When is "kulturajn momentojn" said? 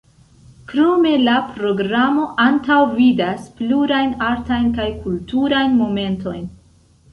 5.07-6.45